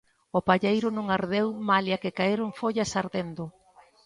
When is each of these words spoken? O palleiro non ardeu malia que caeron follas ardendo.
O 0.37 0.39
palleiro 0.47 0.87
non 0.97 1.07
ardeu 1.17 1.47
malia 1.69 2.01
que 2.03 2.15
caeron 2.19 2.49
follas 2.59 2.91
ardendo. 3.01 3.43